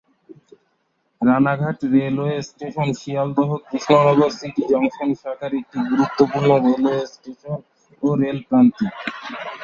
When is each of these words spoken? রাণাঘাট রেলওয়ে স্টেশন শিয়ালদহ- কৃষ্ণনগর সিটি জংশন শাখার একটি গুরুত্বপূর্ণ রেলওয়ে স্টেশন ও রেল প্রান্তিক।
রাণাঘাট 1.21 1.79
রেলওয়ে 1.93 2.35
স্টেশন 2.41 2.89
শিয়ালদহ- 2.93 3.61
কৃষ্ণনগর 3.69 4.31
সিটি 4.39 4.63
জংশন 4.69 5.09
শাখার 5.21 5.51
একটি 5.53 5.77
গুরুত্বপূর্ণ 5.89 6.49
রেলওয়ে 6.65 7.01
স্টেশন 7.07 7.57
ও 8.03 8.07
রেল 8.15 8.39
প্রান্তিক। 8.49 8.93